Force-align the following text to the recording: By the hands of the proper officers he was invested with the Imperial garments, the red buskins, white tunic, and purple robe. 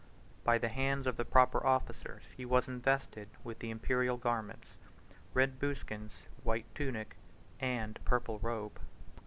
By 0.43 0.57
the 0.57 0.69
hands 0.69 1.05
of 1.05 1.15
the 1.15 1.23
proper 1.25 1.63
officers 1.63 2.23
he 2.35 2.43
was 2.43 2.67
invested 2.67 3.29
with 3.43 3.59
the 3.59 3.69
Imperial 3.69 4.17
garments, 4.17 4.69
the 5.11 5.15
red 5.35 5.59
buskins, 5.59 6.23
white 6.41 6.65
tunic, 6.73 7.17
and 7.59 7.99
purple 8.03 8.39
robe. 8.39 8.79